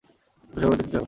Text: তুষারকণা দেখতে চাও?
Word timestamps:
তুষারকণা 0.53 0.77
দেখতে 0.77 0.91
চাও? 0.91 0.99